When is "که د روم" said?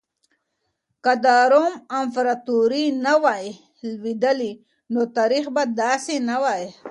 1.03-1.73